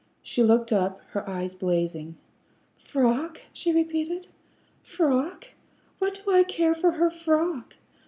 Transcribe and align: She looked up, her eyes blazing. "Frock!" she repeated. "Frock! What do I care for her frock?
She 0.23 0.41
looked 0.41 0.71
up, 0.73 0.99
her 1.11 1.29
eyes 1.29 1.53
blazing. 1.53 2.15
"Frock!" 2.83 3.41
she 3.53 3.71
repeated. 3.71 4.25
"Frock! 4.81 5.49
What 5.99 6.23
do 6.25 6.31
I 6.31 6.41
care 6.41 6.73
for 6.73 6.93
her 6.93 7.11
frock? 7.11 7.75